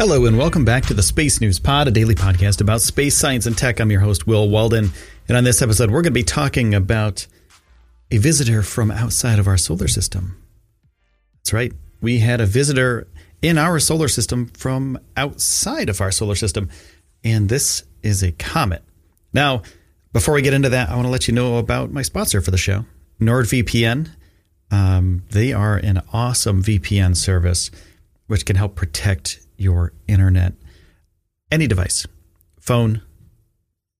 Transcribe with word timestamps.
Hello, 0.00 0.24
and 0.24 0.38
welcome 0.38 0.64
back 0.64 0.86
to 0.86 0.94
the 0.94 1.02
Space 1.02 1.42
News 1.42 1.58
Pod, 1.58 1.86
a 1.86 1.90
daily 1.90 2.14
podcast 2.14 2.62
about 2.62 2.80
space 2.80 3.14
science 3.14 3.44
and 3.44 3.54
tech. 3.54 3.80
I'm 3.80 3.90
your 3.90 4.00
host, 4.00 4.26
Will 4.26 4.48
Walden. 4.48 4.92
And 5.28 5.36
on 5.36 5.44
this 5.44 5.60
episode, 5.60 5.90
we're 5.90 6.00
going 6.00 6.14
to 6.14 6.18
be 6.18 6.22
talking 6.22 6.74
about 6.74 7.26
a 8.10 8.16
visitor 8.16 8.62
from 8.62 8.90
outside 8.90 9.38
of 9.38 9.46
our 9.46 9.58
solar 9.58 9.88
system. 9.88 10.42
That's 11.34 11.52
right. 11.52 11.74
We 12.00 12.18
had 12.20 12.40
a 12.40 12.46
visitor 12.46 13.08
in 13.42 13.58
our 13.58 13.78
solar 13.78 14.08
system 14.08 14.46
from 14.56 14.98
outside 15.18 15.90
of 15.90 16.00
our 16.00 16.10
solar 16.10 16.34
system, 16.34 16.70
and 17.22 17.50
this 17.50 17.84
is 18.02 18.22
a 18.22 18.32
comet. 18.32 18.82
Now, 19.34 19.64
before 20.14 20.32
we 20.32 20.40
get 20.40 20.54
into 20.54 20.70
that, 20.70 20.88
I 20.88 20.94
want 20.94 21.08
to 21.08 21.12
let 21.12 21.28
you 21.28 21.34
know 21.34 21.58
about 21.58 21.92
my 21.92 22.00
sponsor 22.00 22.40
for 22.40 22.50
the 22.50 22.56
show, 22.56 22.86
NordVPN. 23.20 24.08
Um, 24.70 25.24
they 25.28 25.52
are 25.52 25.76
an 25.76 26.00
awesome 26.10 26.62
VPN 26.62 27.18
service 27.18 27.70
which 28.28 28.46
can 28.46 28.56
help 28.56 28.76
protect 28.76 29.40
your 29.60 29.92
internet, 30.08 30.54
any 31.52 31.66
device, 31.66 32.06
phone, 32.58 33.02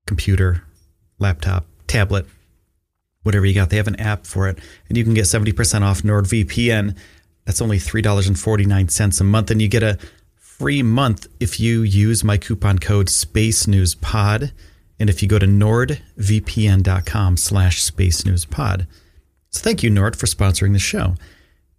computer, 0.06 0.64
laptop, 1.18 1.66
tablet, 1.86 2.26
whatever 3.22 3.44
you 3.46 3.54
got. 3.54 3.70
They 3.70 3.76
have 3.76 3.86
an 3.86 4.00
app 4.00 4.26
for 4.26 4.48
it, 4.48 4.58
and 4.88 4.96
you 4.96 5.04
can 5.04 5.14
get 5.14 5.24
70% 5.24 5.82
off 5.82 6.02
NordVPN. 6.02 6.96
That's 7.44 7.60
only 7.60 7.78
$3.49 7.78 9.20
a 9.20 9.24
month, 9.24 9.50
and 9.50 9.60
you 9.60 9.68
get 9.68 9.82
a 9.82 9.98
free 10.36 10.82
month 10.82 11.26
if 11.40 11.60
you 11.60 11.82
use 11.82 12.24
my 12.24 12.36
coupon 12.36 12.78
code 12.78 13.08
Space 13.08 13.66
News 13.66 13.94
Pod, 13.94 14.52
and 14.98 15.08
if 15.10 15.22
you 15.22 15.28
go 15.28 15.38
to 15.38 15.46
nordvpn.com 15.46 17.36
slash 17.36 17.82
Space 17.82 18.26
News 18.26 18.44
Pod. 18.44 18.86
So 19.50 19.62
thank 19.62 19.82
you, 19.82 19.90
Nord, 19.90 20.16
for 20.16 20.26
sponsoring 20.26 20.72
the 20.72 20.78
show. 20.78 21.16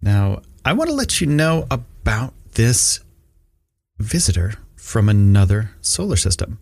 Now, 0.00 0.42
I 0.64 0.72
want 0.72 0.90
to 0.90 0.96
let 0.96 1.20
you 1.20 1.26
know 1.26 1.66
about 1.70 2.34
this 2.52 3.00
visitor 4.02 4.54
from 4.76 5.08
another 5.08 5.70
solar 5.80 6.16
system. 6.16 6.58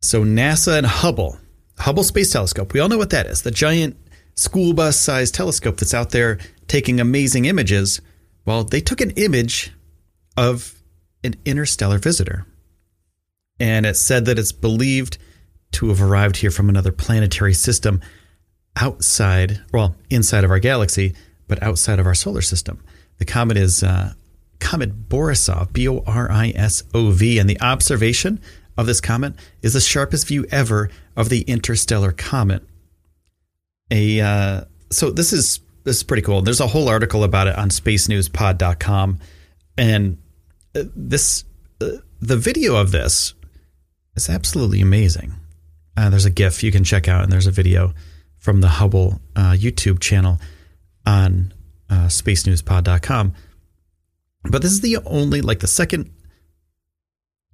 So, 0.00 0.24
NASA 0.24 0.78
and 0.78 0.86
Hubble, 0.86 1.38
Hubble 1.78 2.02
Space 2.02 2.32
Telescope, 2.32 2.72
we 2.72 2.80
all 2.80 2.88
know 2.88 2.98
what 2.98 3.10
that 3.10 3.26
is 3.26 3.42
the 3.42 3.50
giant 3.50 3.96
school 4.34 4.72
bus 4.72 4.98
sized 4.98 5.34
telescope 5.34 5.76
that's 5.76 5.94
out 5.94 6.10
there 6.10 6.38
taking 6.66 7.00
amazing 7.00 7.44
images. 7.44 8.00
Well, 8.44 8.64
they 8.64 8.80
took 8.80 9.00
an 9.00 9.10
image 9.12 9.72
of 10.36 10.82
an 11.22 11.34
interstellar 11.44 11.98
visitor. 11.98 12.46
And 13.60 13.86
it 13.86 13.96
said 13.96 14.24
that 14.24 14.38
it's 14.38 14.52
believed 14.52 15.18
to 15.72 15.88
have 15.88 16.02
arrived 16.02 16.38
here 16.38 16.50
from 16.50 16.68
another 16.68 16.92
planetary 16.92 17.54
system 17.54 18.00
outside, 18.76 19.60
well, 19.72 19.94
inside 20.10 20.44
of 20.44 20.50
our 20.50 20.58
galaxy, 20.58 21.14
but 21.46 21.62
outside 21.62 21.98
of 21.98 22.06
our 22.06 22.14
solar 22.14 22.42
system. 22.42 22.82
The 23.18 23.24
comet 23.24 23.56
is 23.56 23.82
uh, 23.82 24.14
Comet 24.62 25.08
Borisov, 25.08 25.72
B 25.72 25.88
O 25.88 26.04
R 26.06 26.30
I 26.30 26.52
S 26.54 26.84
O 26.94 27.10
V, 27.10 27.38
and 27.38 27.50
the 27.50 27.60
observation 27.60 28.40
of 28.78 28.86
this 28.86 29.00
comet 29.00 29.34
is 29.60 29.74
the 29.74 29.80
sharpest 29.80 30.28
view 30.28 30.46
ever 30.50 30.88
of 31.16 31.28
the 31.28 31.42
interstellar 31.42 32.12
comet. 32.12 32.62
A 33.90 34.20
uh, 34.20 34.64
so 34.90 35.10
this 35.10 35.32
is 35.32 35.60
this 35.82 35.96
is 35.96 36.02
pretty 36.04 36.22
cool. 36.22 36.42
There's 36.42 36.60
a 36.60 36.68
whole 36.68 36.88
article 36.88 37.24
about 37.24 37.48
it 37.48 37.58
on 37.58 37.70
spacenewspod.com, 37.70 39.18
and 39.76 40.18
uh, 40.76 40.84
this 40.94 41.44
uh, 41.80 41.88
the 42.20 42.36
video 42.36 42.76
of 42.76 42.92
this 42.92 43.34
is 44.14 44.30
absolutely 44.30 44.80
amazing. 44.80 45.34
Uh, 45.96 46.08
there's 46.08 46.24
a 46.24 46.30
GIF 46.30 46.62
you 46.62 46.70
can 46.70 46.84
check 46.84 47.08
out, 47.08 47.24
and 47.24 47.32
there's 47.32 47.48
a 47.48 47.52
video 47.52 47.92
from 48.38 48.60
the 48.60 48.68
Hubble 48.68 49.20
uh, 49.34 49.52
YouTube 49.52 49.98
channel 50.00 50.38
on 51.04 51.52
uh, 51.90 52.06
spacenewspod.com 52.06 53.34
but 54.44 54.62
this 54.62 54.72
is 54.72 54.80
the 54.80 54.98
only, 55.04 55.40
like 55.40 55.60
the 55.60 55.66
second 55.66 56.10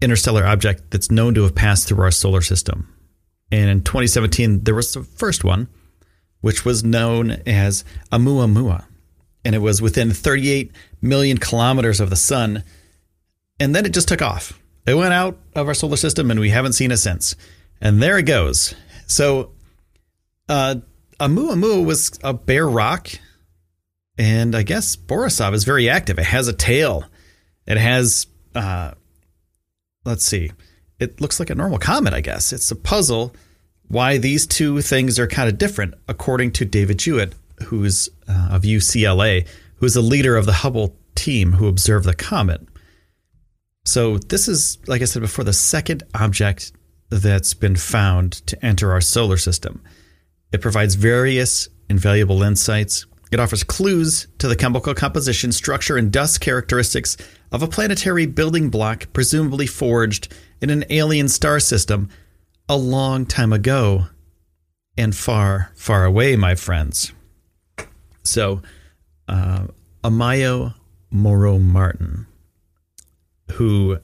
interstellar 0.00 0.46
object 0.46 0.90
that's 0.90 1.10
known 1.10 1.34
to 1.34 1.42
have 1.42 1.54
passed 1.54 1.88
through 1.88 2.02
our 2.02 2.10
solar 2.10 2.40
system. 2.40 2.94
And 3.50 3.70
in 3.70 3.82
2017, 3.82 4.64
there 4.64 4.74
was 4.74 4.92
the 4.92 5.02
first 5.02 5.44
one, 5.44 5.68
which 6.40 6.64
was 6.64 6.84
known 6.84 7.30
as 7.46 7.84
Oumuamua. 8.12 8.84
And 9.44 9.54
it 9.54 9.58
was 9.58 9.80
within 9.80 10.12
38 10.12 10.72
million 11.00 11.38
kilometers 11.38 12.00
of 12.00 12.10
the 12.10 12.16
sun. 12.16 12.62
And 13.58 13.74
then 13.74 13.86
it 13.86 13.94
just 13.94 14.08
took 14.08 14.22
off. 14.22 14.60
It 14.86 14.94
went 14.94 15.14
out 15.14 15.38
of 15.54 15.68
our 15.68 15.74
solar 15.74 15.96
system 15.96 16.30
and 16.30 16.40
we 16.40 16.50
haven't 16.50 16.72
seen 16.72 16.90
it 16.90 16.98
since. 16.98 17.36
And 17.80 18.02
there 18.02 18.18
it 18.18 18.24
goes. 18.24 18.74
So, 19.06 19.52
uh, 20.48 20.76
Oumuamua 21.20 21.84
was 21.84 22.18
a 22.22 22.32
bare 22.32 22.68
rock 22.68 23.08
and 24.18 24.54
I 24.54 24.64
guess 24.64 24.96
Borisov 24.96 25.54
is 25.54 25.64
very 25.64 25.88
active. 25.88 26.18
It 26.18 26.26
has 26.26 26.48
a 26.48 26.52
tail. 26.52 27.04
It 27.66 27.78
has, 27.78 28.26
uh, 28.54 28.92
let's 30.04 30.26
see, 30.26 30.50
it 30.98 31.20
looks 31.20 31.38
like 31.38 31.50
a 31.50 31.54
normal 31.54 31.78
comet, 31.78 32.12
I 32.12 32.20
guess. 32.20 32.52
It's 32.52 32.70
a 32.70 32.76
puzzle 32.76 33.34
why 33.86 34.18
these 34.18 34.46
two 34.46 34.82
things 34.82 35.18
are 35.18 35.26
kind 35.26 35.48
of 35.48 35.56
different, 35.56 35.94
according 36.08 36.52
to 36.52 36.64
David 36.64 36.98
Jewitt, 36.98 37.34
who's 37.64 38.08
uh, 38.28 38.48
of 38.50 38.62
UCLA, 38.62 39.46
who's 39.76 39.94
the 39.94 40.02
leader 40.02 40.36
of 40.36 40.46
the 40.46 40.52
Hubble 40.52 40.96
team 41.14 41.52
who 41.52 41.68
observed 41.68 42.04
the 42.04 42.14
comet. 42.14 42.60
So, 43.84 44.18
this 44.18 44.48
is, 44.48 44.78
like 44.86 45.00
I 45.00 45.06
said 45.06 45.22
before, 45.22 45.44
the 45.44 45.54
second 45.54 46.02
object 46.14 46.72
that's 47.10 47.54
been 47.54 47.76
found 47.76 48.32
to 48.46 48.64
enter 48.64 48.92
our 48.92 49.00
solar 49.00 49.38
system. 49.38 49.82
It 50.52 50.60
provides 50.60 50.94
various 50.94 51.68
invaluable 51.88 52.42
insights 52.42 53.06
it 53.30 53.40
offers 53.40 53.64
clues 53.64 54.26
to 54.38 54.48
the 54.48 54.56
chemical 54.56 54.94
composition, 54.94 55.52
structure, 55.52 55.96
and 55.96 56.12
dust 56.12 56.40
characteristics 56.40 57.16
of 57.52 57.62
a 57.62 57.68
planetary 57.68 58.26
building 58.26 58.70
block 58.70 59.06
presumably 59.12 59.66
forged 59.66 60.32
in 60.60 60.70
an 60.70 60.84
alien 60.90 61.28
star 61.28 61.60
system 61.60 62.08
a 62.68 62.76
long 62.76 63.26
time 63.26 63.52
ago 63.52 64.06
and 64.96 65.14
far, 65.14 65.70
far 65.74 66.04
away, 66.04 66.36
my 66.36 66.54
friends. 66.54 67.12
So, 68.24 68.62
uh, 69.28 69.68
Amaya 70.02 70.74
Moro 71.10 71.58
Martin, 71.58 72.26
who 73.52 73.98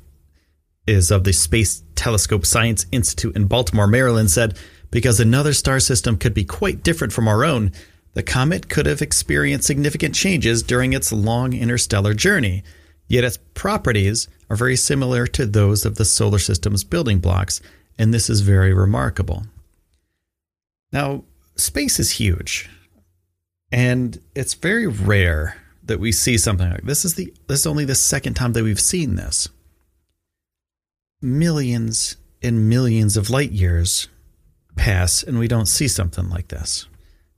is 0.86 1.10
of 1.10 1.24
the 1.24 1.32
Space 1.32 1.82
Telescope 1.94 2.46
Science 2.46 2.86
Institute 2.92 3.34
in 3.36 3.46
Baltimore, 3.46 3.86
Maryland, 3.86 4.30
said, 4.30 4.56
Because 4.90 5.18
another 5.20 5.52
star 5.52 5.80
system 5.80 6.16
could 6.16 6.34
be 6.34 6.44
quite 6.44 6.82
different 6.82 7.12
from 7.12 7.26
our 7.26 7.44
own, 7.44 7.72
the 8.14 8.22
comet 8.22 8.68
could 8.68 8.86
have 8.86 9.02
experienced 9.02 9.66
significant 9.66 10.14
changes 10.14 10.62
during 10.62 10.92
its 10.92 11.12
long 11.12 11.52
interstellar 11.52 12.14
journey, 12.14 12.62
yet 13.08 13.24
its 13.24 13.38
properties 13.54 14.28
are 14.48 14.56
very 14.56 14.76
similar 14.76 15.26
to 15.26 15.46
those 15.46 15.84
of 15.84 15.96
the 15.96 16.04
solar 16.04 16.38
system's 16.38 16.84
building 16.84 17.18
blocks, 17.18 17.60
and 17.98 18.14
this 18.14 18.30
is 18.30 18.40
very 18.40 18.72
remarkable. 18.72 19.44
Now, 20.92 21.24
space 21.56 21.98
is 21.98 22.12
huge, 22.12 22.70
and 23.72 24.20
it's 24.34 24.54
very 24.54 24.86
rare 24.86 25.56
that 25.82 26.00
we 26.00 26.12
see 26.12 26.38
something 26.38 26.70
like 26.70 26.84
this. 26.84 27.04
Is 27.04 27.14
the 27.14 27.34
this 27.48 27.60
is 27.60 27.66
only 27.66 27.84
the 27.84 27.94
second 27.96 28.34
time 28.34 28.52
that 28.52 28.62
we've 28.64 28.80
seen 28.80 29.16
this. 29.16 29.48
Millions 31.20 32.16
and 32.42 32.68
millions 32.68 33.16
of 33.16 33.30
light 33.30 33.50
years 33.50 34.08
pass, 34.76 35.22
and 35.22 35.38
we 35.38 35.48
don't 35.48 35.66
see 35.66 35.88
something 35.88 36.28
like 36.28 36.48
this. 36.48 36.86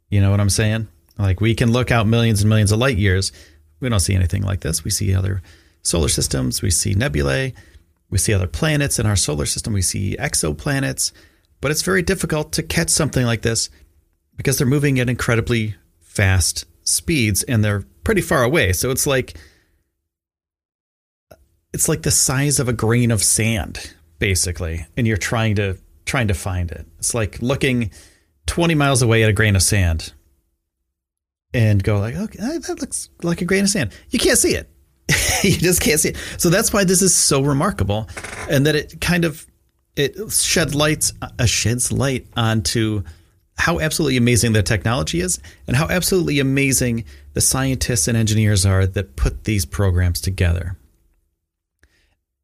You 0.09 0.21
know 0.21 0.31
what 0.31 0.41
I'm 0.41 0.51
saying? 0.51 0.89
Like 1.19 1.41
we 1.41 1.55
can 1.55 1.73
look 1.73 1.91
out 1.91 2.07
millions 2.07 2.43
and 2.43 2.49
millions 2.49 2.73
of 2.73 2.79
light 2.79 2.99
years. 2.99 3.33
We 3.81 3.89
don't 3.89 4.01
see 4.01 4.15
anything 4.15 4.43
like 4.43 4.61
this. 4.61 4.85
We 4.85 4.91
see 4.91 5.15
other 5.15 5.43
solar 5.83 6.09
systems, 6.09 6.63
we 6.63 6.71
see 6.71 6.95
nebulae, 6.95 7.55
we 8.11 8.19
see 8.19 8.33
other 8.33 8.47
planets 8.47 8.99
in 8.99 9.07
our 9.07 9.17
solar 9.17 9.47
system, 9.47 9.73
we 9.73 9.83
see 9.83 10.17
exoplanets, 10.19 11.13
but 11.61 11.71
it's 11.71 11.83
very 11.83 12.03
difficult 12.03 12.53
to 12.53 12.63
catch 12.63 12.91
something 12.91 13.25
like 13.25 13.43
this 13.43 13.71
because 14.37 14.59
they're 14.59 14.67
moving 14.67 14.99
at 14.99 15.09
incredibly 15.09 15.77
fast 16.01 16.65
speeds 16.83 17.43
and 17.45 17.65
they're 17.65 17.85
pretty 18.05 18.21
far 18.21 18.43
away. 18.43 18.73
So 18.73 18.91
it's 18.91 19.07
like 19.07 19.39
it's 21.73 21.89
like 21.89 22.03
the 22.03 22.11
size 22.11 22.59
of 22.59 22.69
a 22.69 22.73
grain 22.73 23.11
of 23.11 23.23
sand 23.23 23.95
basically 24.19 24.87
and 24.97 25.07
you're 25.07 25.17
trying 25.17 25.57
to 25.57 25.79
trying 26.05 26.29
to 26.29 26.35
find 26.35 26.71
it. 26.71 26.87
It's 26.99 27.15
like 27.15 27.41
looking 27.43 27.91
20 28.47 28.75
miles 28.75 29.03
away 29.03 29.23
at 29.23 29.29
a 29.29 29.33
grain 29.33 29.57
of 29.57 29.63
sand 29.63 30.13
and 31.53 31.83
go 31.83 31.99
like, 31.99 32.15
okay, 32.15 32.39
that 32.39 32.81
looks 32.81 33.09
like 33.23 33.41
a 33.41 33.45
grain 33.45 33.65
of 33.65 33.71
sand. 33.71 33.93
You 34.11 34.19
can't 34.19 34.39
see 34.39 34.55
it. 34.55 34.69
you 35.43 35.57
just 35.57 35.81
can't 35.81 36.01
see 36.01 36.11
it. 36.11 36.17
So 36.39 36.51
that's 36.51 36.73
why 36.73 36.85
this 36.85 37.03
is 37.03 37.15
so 37.15 37.43
remarkable, 37.43 38.09
and 38.51 38.67
that 38.67 38.75
it 38.75 39.01
kind 39.01 39.25
of 39.25 39.47
it 39.95 40.31
shed 40.33 40.75
lights 40.75 41.13
uh, 41.23 41.47
sheds 41.47 41.93
light 41.93 42.27
onto 42.37 43.03
how 43.57 43.81
absolutely 43.81 44.19
amazing 44.19 44.53
the 44.53 44.63
technology 44.63 45.21
is, 45.21 45.41
and 45.67 45.77
how 45.77 45.89
absolutely 45.89 46.41
amazing 46.41 47.05
the 47.33 47.41
scientists 47.41 48.07
and 48.07 48.17
engineers 48.17 48.67
are 48.67 48.87
that 48.87 49.17
put 49.17 49.45
these 49.45 49.65
programs 49.65 50.21
together. 50.21 50.77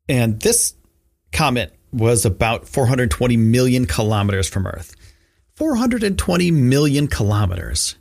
And 0.09 0.41
this 0.41 0.75
comet 1.33 1.75
was 1.93 2.25
about 2.25 2.67
420 2.67 3.37
million 3.37 3.87
kilometers 3.87 4.49
from 4.49 4.67
Earth. 4.67 4.95
420 5.63 6.51
million 6.51 7.07
kilometers. 7.07 7.95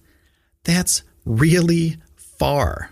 That's 0.63 1.03
really 1.25 1.97
far. 2.15 2.89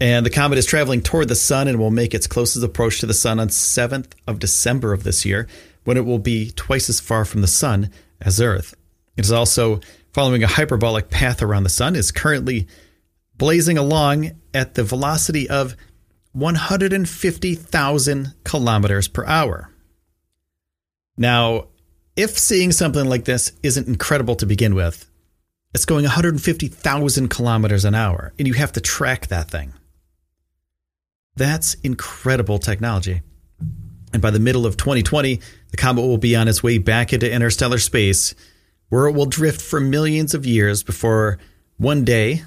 And 0.00 0.24
the 0.24 0.30
comet 0.30 0.56
is 0.56 0.66
traveling 0.66 1.02
toward 1.02 1.26
the 1.26 1.34
sun 1.34 1.66
and 1.66 1.76
will 1.76 1.90
make 1.90 2.14
its 2.14 2.28
closest 2.28 2.64
approach 2.64 3.00
to 3.00 3.06
the 3.06 3.12
sun 3.12 3.40
on 3.40 3.48
7th 3.48 4.12
of 4.28 4.38
December 4.38 4.92
of 4.92 5.02
this 5.02 5.24
year, 5.24 5.48
when 5.82 5.96
it 5.96 6.04
will 6.04 6.20
be 6.20 6.52
twice 6.52 6.88
as 6.88 7.00
far 7.00 7.24
from 7.24 7.40
the 7.40 7.48
sun 7.48 7.90
as 8.20 8.40
Earth. 8.40 8.72
It 9.16 9.24
is 9.24 9.32
also 9.32 9.80
following 10.12 10.44
a 10.44 10.46
hyperbolic 10.46 11.10
path 11.10 11.42
around 11.42 11.64
the 11.64 11.70
sun, 11.70 11.96
is 11.96 12.12
currently 12.12 12.68
blazing 13.36 13.76
along 13.76 14.30
at 14.54 14.74
the 14.74 14.84
velocity 14.84 15.50
of 15.50 15.74
150,000 16.34 18.34
kilometers 18.44 19.08
per 19.08 19.24
hour. 19.24 19.72
Now, 21.16 21.69
if 22.20 22.38
seeing 22.38 22.70
something 22.70 23.06
like 23.06 23.24
this 23.24 23.52
isn't 23.62 23.88
incredible 23.88 24.36
to 24.36 24.46
begin 24.46 24.74
with, 24.74 25.10
it's 25.74 25.84
going 25.84 26.04
150,000 26.04 27.28
kilometers 27.28 27.84
an 27.84 27.94
hour, 27.94 28.32
and 28.38 28.46
you 28.46 28.54
have 28.54 28.72
to 28.72 28.80
track 28.80 29.28
that 29.28 29.50
thing. 29.50 29.72
That's 31.36 31.74
incredible 31.74 32.58
technology. 32.58 33.22
And 34.12 34.20
by 34.20 34.30
the 34.30 34.40
middle 34.40 34.66
of 34.66 34.76
2020, 34.76 35.40
the 35.70 35.76
comet 35.76 36.02
will 36.02 36.18
be 36.18 36.36
on 36.36 36.48
its 36.48 36.62
way 36.62 36.78
back 36.78 37.12
into 37.12 37.32
interstellar 37.32 37.78
space, 37.78 38.34
where 38.88 39.06
it 39.06 39.12
will 39.12 39.26
drift 39.26 39.62
for 39.62 39.80
millions 39.80 40.34
of 40.34 40.44
years 40.44 40.82
before 40.82 41.38
one 41.76 42.04
day, 42.04 42.42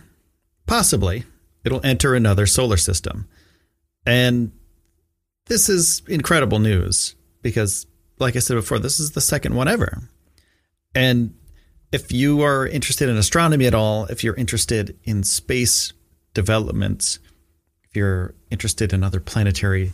possibly, 0.67 1.23
it'll 1.63 1.85
enter 1.85 2.13
another 2.13 2.45
solar 2.45 2.77
system. 2.77 3.27
And 4.05 4.51
this 5.45 5.69
is 5.69 6.03
incredible 6.07 6.59
news 6.59 7.15
because, 7.41 7.87
like 8.19 8.35
I 8.35 8.39
said 8.39 8.55
before, 8.55 8.79
this 8.79 8.99
is 8.99 9.11
the 9.11 9.21
second 9.21 9.55
one 9.55 9.67
ever. 9.67 10.01
And 10.95 11.35
if 11.91 12.11
you 12.11 12.41
are 12.41 12.67
interested 12.67 13.09
in 13.09 13.17
astronomy 13.17 13.65
at 13.65 13.73
all, 13.73 14.05
if 14.05 14.23
you're 14.23 14.35
interested 14.35 14.97
in 15.03 15.23
space 15.23 15.93
developments, 16.33 17.19
if 17.83 17.95
you're 17.95 18.33
interested 18.49 18.93
in 18.93 19.03
other 19.03 19.19
planetary 19.19 19.93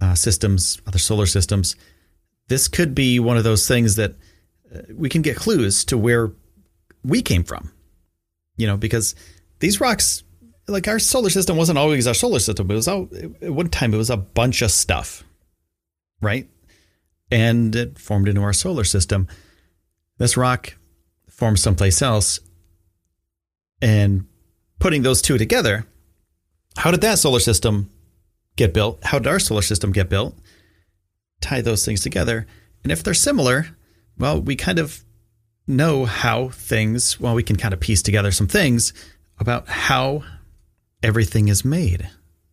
uh, 0.00 0.14
systems, 0.14 0.80
other 0.86 0.98
solar 0.98 1.26
systems, 1.26 1.76
this 2.48 2.68
could 2.68 2.94
be 2.94 3.18
one 3.18 3.36
of 3.36 3.44
those 3.44 3.66
things 3.66 3.96
that 3.96 4.12
uh, 4.74 4.80
we 4.94 5.08
can 5.08 5.22
get 5.22 5.36
clues 5.36 5.84
to 5.86 5.98
where 5.98 6.32
we 7.02 7.22
came 7.22 7.44
from. 7.44 7.72
You 8.56 8.66
know, 8.66 8.76
because 8.76 9.14
these 9.58 9.80
rocks 9.80 10.22
like 10.68 10.88
our 10.88 10.98
solar 10.98 11.30
system 11.30 11.56
wasn't 11.56 11.78
always 11.78 12.06
our 12.06 12.14
solar 12.14 12.38
system. 12.38 12.70
It 12.70 12.74
was 12.74 12.88
all, 12.88 13.08
at 13.40 13.50
one 13.50 13.68
time 13.68 13.94
it 13.94 13.98
was 13.98 14.10
a 14.10 14.16
bunch 14.16 14.62
of 14.62 14.70
stuff, 14.70 15.24
right? 16.20 16.48
And 17.30 17.74
it 17.74 17.98
formed 17.98 18.28
into 18.28 18.42
our 18.42 18.52
solar 18.52 18.84
system. 18.84 19.26
This 20.18 20.36
rock 20.36 20.74
formed 21.28 21.58
someplace 21.58 22.00
else, 22.00 22.40
and 23.82 24.26
putting 24.78 25.02
those 25.02 25.20
two 25.20 25.36
together, 25.36 25.86
how 26.78 26.90
did 26.90 27.02
that 27.02 27.18
solar 27.18 27.40
system 27.40 27.90
get 28.56 28.72
built? 28.72 29.04
How 29.04 29.18
did 29.18 29.26
our 29.26 29.38
solar 29.38 29.62
system 29.62 29.92
get 29.92 30.08
built? 30.08 30.34
Tie 31.40 31.60
those 31.60 31.84
things 31.84 32.00
together, 32.00 32.46
and 32.82 32.90
if 32.90 33.02
they're 33.02 33.12
similar, 33.12 33.76
well, 34.16 34.40
we 34.40 34.56
kind 34.56 34.78
of 34.78 35.04
know 35.66 36.06
how 36.06 36.48
things. 36.48 37.20
Well, 37.20 37.34
we 37.34 37.42
can 37.42 37.56
kind 37.56 37.74
of 37.74 37.80
piece 37.80 38.00
together 38.02 38.30
some 38.30 38.46
things 38.46 38.94
about 39.38 39.68
how 39.68 40.22
everything 41.02 41.48
is 41.48 41.64
made. 41.64 42.08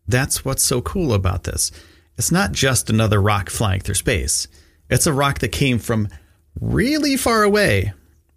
That's 0.08 0.44
what's 0.44 0.64
so 0.64 0.82
cool 0.82 1.14
about 1.14 1.46
this. 1.46 1.72
It's 2.18 2.32
not 2.32 2.52
just 2.52 2.90
another 2.90 3.22
rock 3.22 3.50
flying 3.50 3.80
through 3.80 3.96
space. 3.96 4.48
It's 4.90 5.08
a 5.08 5.14
rock 5.14 5.40
that 5.40 5.50
came 5.50 5.80
from 5.80 6.10
really 6.60 7.18
far 7.18 7.44
away 7.44 7.94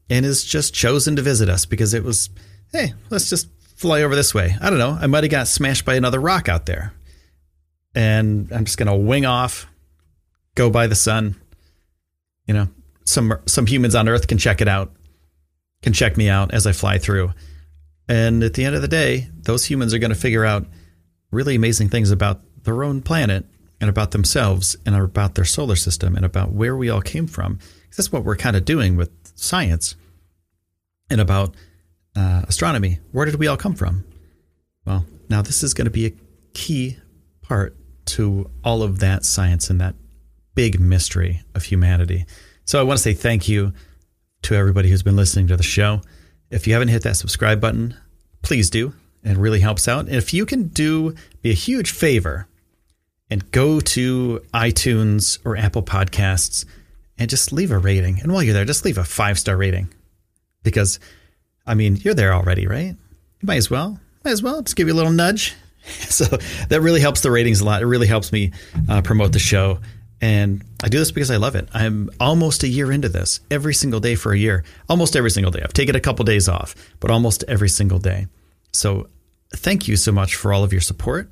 and 0.08 0.24
is 0.24 0.44
just 0.44 0.74
chosen 0.74 1.16
to 1.16 1.22
visit 1.22 1.48
us 1.48 1.66
because 1.66 1.94
it 1.94 2.04
was, 2.04 2.30
hey, 2.72 2.94
let's 3.10 3.28
just 3.28 3.48
fly 3.76 4.02
over 4.02 4.14
this 4.14 4.34
way. 4.34 4.56
I 4.60 4.70
don't 4.70 4.78
know. 4.78 4.96
I 5.00 5.06
might 5.06 5.24
have 5.24 5.30
got 5.30 5.48
smashed 5.48 5.84
by 5.84 5.94
another 5.94 6.20
rock 6.20 6.48
out 6.48 6.66
there. 6.66 6.92
And 7.94 8.50
I'm 8.52 8.64
just 8.64 8.78
going 8.78 8.88
to 8.88 8.96
wing 8.96 9.26
off, 9.26 9.66
go 10.54 10.70
by 10.70 10.86
the 10.86 10.94
sun. 10.94 11.36
You 12.46 12.54
know, 12.54 12.68
some 13.04 13.38
some 13.46 13.66
humans 13.66 13.94
on 13.94 14.08
Earth 14.08 14.28
can 14.28 14.38
check 14.38 14.60
it 14.60 14.68
out, 14.68 14.92
can 15.82 15.92
check 15.92 16.16
me 16.16 16.28
out 16.28 16.52
as 16.52 16.66
I 16.66 16.72
fly 16.72 16.98
through. 16.98 17.32
And 18.08 18.42
at 18.42 18.54
the 18.54 18.64
end 18.64 18.76
of 18.76 18.82
the 18.82 18.88
day, 18.88 19.28
those 19.42 19.64
humans 19.64 19.92
are 19.94 19.98
going 19.98 20.12
to 20.12 20.16
figure 20.16 20.44
out 20.44 20.66
really 21.32 21.54
amazing 21.54 21.88
things 21.88 22.10
about 22.10 22.40
their 22.62 22.84
own 22.84 23.02
planet 23.02 23.46
and 23.80 23.90
about 23.90 24.10
themselves 24.10 24.76
and 24.86 24.94
about 24.94 25.34
their 25.34 25.44
solar 25.44 25.76
system 25.76 26.16
and 26.16 26.24
about 26.24 26.52
where 26.52 26.76
we 26.76 26.88
all 26.88 27.02
came 27.02 27.26
from. 27.26 27.58
That's 27.96 28.12
what 28.12 28.24
we're 28.24 28.36
kind 28.36 28.56
of 28.56 28.64
doing 28.64 28.96
with 28.96 29.10
science 29.34 29.96
and 31.10 31.20
about 31.20 31.54
uh, 32.14 32.42
astronomy. 32.48 32.98
Where 33.12 33.26
did 33.26 33.36
we 33.36 33.46
all 33.46 33.56
come 33.56 33.74
from? 33.74 34.04
Well, 34.86 35.04
now 35.28 35.42
this 35.42 35.62
is 35.62 35.74
going 35.74 35.86
to 35.86 35.90
be 35.90 36.06
a 36.06 36.12
key 36.54 36.96
part 37.42 37.76
to 38.06 38.50
all 38.64 38.82
of 38.82 39.00
that 39.00 39.24
science 39.24 39.70
and 39.70 39.80
that 39.80 39.94
big 40.54 40.80
mystery 40.80 41.42
of 41.54 41.64
humanity. 41.64 42.24
So 42.64 42.80
I 42.80 42.82
want 42.82 42.98
to 42.98 43.02
say 43.02 43.12
thank 43.14 43.48
you 43.48 43.72
to 44.42 44.54
everybody 44.54 44.90
who's 44.90 45.02
been 45.02 45.16
listening 45.16 45.48
to 45.48 45.56
the 45.56 45.62
show. 45.62 46.00
If 46.50 46.66
you 46.66 46.72
haven't 46.72 46.88
hit 46.88 47.02
that 47.02 47.16
subscribe 47.16 47.60
button, 47.60 47.96
please 48.42 48.70
do. 48.70 48.94
It 49.24 49.36
really 49.36 49.60
helps 49.60 49.88
out. 49.88 50.06
And 50.06 50.14
if 50.14 50.32
you 50.32 50.46
can 50.46 50.68
do 50.68 51.14
me 51.42 51.50
a 51.50 51.54
huge 51.54 51.90
favor 51.90 52.46
and 53.30 53.50
go 53.50 53.80
to 53.80 54.40
iTunes 54.54 55.38
or 55.44 55.56
Apple 55.56 55.82
Podcasts 55.82 56.64
and 57.18 57.28
just 57.28 57.52
leave 57.52 57.70
a 57.70 57.78
rating. 57.78 58.20
And 58.20 58.32
while 58.32 58.42
you're 58.42 58.54
there, 58.54 58.64
just 58.64 58.84
leave 58.84 58.98
a 58.98 59.04
five 59.04 59.38
star 59.38 59.56
rating 59.56 59.88
because, 60.62 61.00
I 61.66 61.74
mean, 61.74 61.96
you're 61.96 62.14
there 62.14 62.34
already, 62.34 62.66
right? 62.66 62.94
You 63.40 63.46
might 63.46 63.56
as 63.56 63.70
well. 63.70 63.98
Might 64.24 64.32
as 64.32 64.42
well 64.42 64.62
just 64.62 64.76
give 64.76 64.88
you 64.88 64.94
a 64.94 64.96
little 64.96 65.12
nudge. 65.12 65.54
So 65.88 66.24
that 66.68 66.80
really 66.80 67.00
helps 67.00 67.20
the 67.20 67.30
ratings 67.30 67.60
a 67.60 67.64
lot. 67.64 67.80
It 67.80 67.86
really 67.86 68.08
helps 68.08 68.32
me 68.32 68.50
uh, 68.88 69.02
promote 69.02 69.32
the 69.32 69.38
show. 69.38 69.78
And 70.20 70.64
I 70.82 70.88
do 70.88 70.98
this 70.98 71.12
because 71.12 71.30
I 71.30 71.36
love 71.36 71.54
it. 71.54 71.68
I'm 71.72 72.10
almost 72.18 72.64
a 72.64 72.68
year 72.68 72.90
into 72.90 73.08
this, 73.08 73.38
every 73.52 73.72
single 73.72 74.00
day 74.00 74.16
for 74.16 74.32
a 74.32 74.36
year, 74.36 74.64
almost 74.88 75.14
every 75.14 75.30
single 75.30 75.52
day. 75.52 75.60
I've 75.62 75.72
taken 75.72 75.94
a 75.94 76.00
couple 76.00 76.24
days 76.24 76.48
off, 76.48 76.74
but 76.98 77.12
almost 77.12 77.44
every 77.46 77.68
single 77.68 78.00
day. 78.00 78.26
So 78.72 79.08
thank 79.54 79.86
you 79.86 79.96
so 79.96 80.10
much 80.10 80.34
for 80.34 80.52
all 80.52 80.64
of 80.64 80.72
your 80.72 80.80
support. 80.80 81.30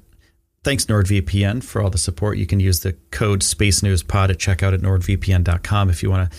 Thanks, 0.64 0.87
NordVPN, 0.87 1.62
for 1.62 1.83
all 1.83 1.90
the 1.90 1.99
support. 1.99 2.38
You 2.38 2.47
can 2.47 2.59
use 2.59 2.80
the 2.80 2.94
code 3.11 3.42
Space 3.42 3.83
News 3.83 4.02
Pod 4.02 4.30
at 4.30 4.38
checkout 4.38 4.73
at 4.73 4.80
nordvpn.com 4.80 5.90
if 5.90 6.02
you 6.02 6.11
want 6.11 6.33
to 6.33 6.38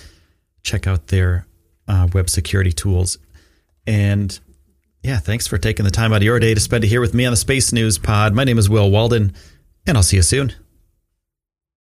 check 0.63 0.87
out 0.87 1.07
their 1.07 1.45
uh, 1.87 2.07
web 2.11 2.27
security 2.27 2.71
tools. 2.71 3.19
And 3.85 4.37
yeah, 5.03 5.19
thanks 5.19 5.45
for 5.45 5.59
taking 5.59 5.85
the 5.85 5.91
time 5.91 6.11
out 6.11 6.17
of 6.17 6.23
your 6.23 6.39
day 6.39 6.55
to 6.55 6.59
spend 6.59 6.83
it 6.83 6.87
here 6.87 7.01
with 7.01 7.13
me 7.13 7.25
on 7.25 7.33
the 7.33 7.37
Space 7.37 7.71
News 7.71 7.99
Pod. 7.99 8.33
My 8.33 8.43
name 8.43 8.57
is 8.57 8.67
Will 8.67 8.89
Walden, 8.89 9.35
and 9.85 9.95
I'll 9.95 10.03
see 10.03 10.17
you 10.17 10.23
soon. 10.23 10.53